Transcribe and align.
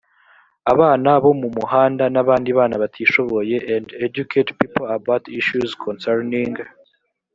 abana 0.73 1.09
bo 1.23 1.31
mu 1.41 1.49
muhanda 1.57 2.03
n 2.13 2.17
abandi 2.23 2.49
bana 2.57 2.75
batishoboye 2.81 3.55
and 3.73 3.85
educate 4.07 4.49
people 4.59 4.85
about 4.97 5.23
issues 5.39 5.69
concerning 5.85 6.53